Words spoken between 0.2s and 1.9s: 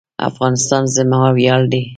افغانستان زما ویاړ دی؟